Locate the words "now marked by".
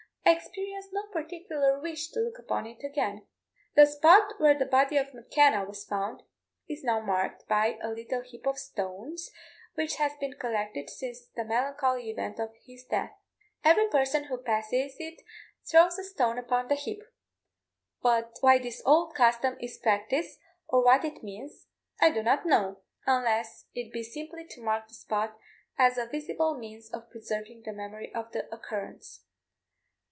6.85-7.77